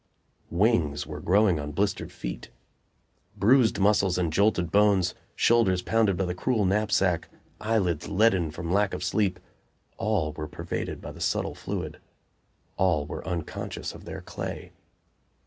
[0.49, 2.49] Wings were growing on blistered feet.
[3.37, 8.95] Bruised muscles and jolted bones, shoulders pounded by the cruel knapsack, eyelids leaden from lack
[8.95, 9.39] of sleep
[9.97, 11.99] all were pervaded by the subtle fluid,
[12.77, 14.71] all were unconscious of their clay.